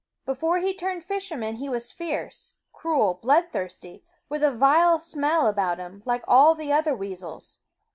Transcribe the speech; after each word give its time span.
Before 0.25 0.57
he 0.57 0.73
turned 0.73 1.03
fisherman 1.03 1.57
he 1.57 1.69
was 1.69 1.91
fierce, 1.91 2.55
cruel, 2.73 3.13
bloodthirsty, 3.21 4.03
with 4.29 4.41
a 4.43 4.51
vile 4.51 4.97
smell 4.97 5.45
about 5.45 5.77
him, 5.77 6.01
like 6.07 6.23
all 6.27 6.55
the 6.55 6.73
other 6.73 6.95
weasels. 6.95 7.59